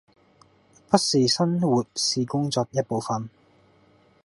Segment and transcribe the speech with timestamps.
[0.89, 3.29] 不是生活是工作一部分